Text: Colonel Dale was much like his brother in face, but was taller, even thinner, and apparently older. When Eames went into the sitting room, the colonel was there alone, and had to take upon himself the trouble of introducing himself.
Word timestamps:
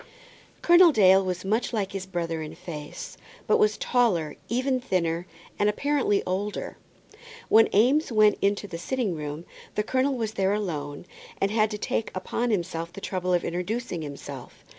Colonel 0.63 0.91
Dale 0.91 1.23
was 1.23 1.45
much 1.45 1.73
like 1.73 1.91
his 1.91 2.07
brother 2.07 2.41
in 2.41 2.55
face, 2.55 3.17
but 3.45 3.59
was 3.59 3.77
taller, 3.77 4.35
even 4.49 4.79
thinner, 4.79 5.27
and 5.59 5.69
apparently 5.69 6.23
older. 6.25 6.77
When 7.49 7.69
Eames 7.71 8.11
went 8.11 8.39
into 8.41 8.65
the 8.65 8.79
sitting 8.79 9.13
room, 9.13 9.45
the 9.75 9.83
colonel 9.83 10.15
was 10.17 10.31
there 10.33 10.53
alone, 10.53 11.05
and 11.39 11.51
had 11.51 11.69
to 11.69 11.77
take 11.77 12.09
upon 12.15 12.49
himself 12.49 12.91
the 12.91 12.99
trouble 12.99 13.31
of 13.31 13.43
introducing 13.45 14.01
himself. 14.01 14.65